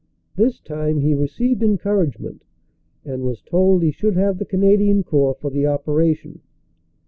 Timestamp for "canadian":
4.45-5.03